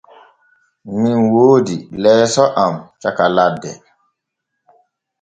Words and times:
Min 0.99 1.19
woodi 1.33 1.75
leeso 2.01 2.43
am 2.63 2.75
caka 3.01 3.25
ladde. 3.35 3.71